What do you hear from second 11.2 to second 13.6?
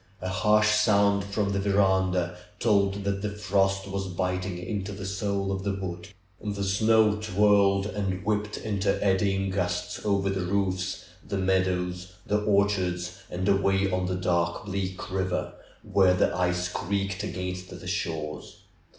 the meadows, the orchards, and